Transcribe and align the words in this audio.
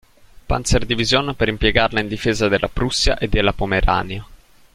Panzer-Division 0.47 1.35
per 1.35 1.47
impiegarla 1.47 1.99
in 1.99 2.07
difesa 2.07 2.47
della 2.47 2.69
Prussia 2.69 3.19
e 3.19 3.27
della 3.27 3.53
Pomerania. 3.53 4.25